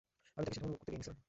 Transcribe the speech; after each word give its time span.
আমি 0.35 0.43
তাকে 0.45 0.55
সেটা 0.55 0.65
অনুভব 0.67 0.79
করতে 0.81 0.91
দেইনি, 0.93 1.05
স্যার। 1.07 1.17